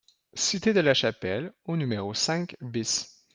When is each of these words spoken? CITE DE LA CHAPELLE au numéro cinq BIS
CITE 0.43 0.73
DE 0.73 0.81
LA 0.81 0.95
CHAPELLE 0.95 1.53
au 1.65 1.77
numéro 1.77 2.15
cinq 2.15 2.55
BIS 2.59 3.05